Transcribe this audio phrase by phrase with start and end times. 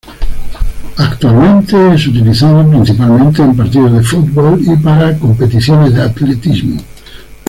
[0.97, 6.81] Actualmente es utilizado principalmente en partidos de fútbol y para competiciones de atletismo.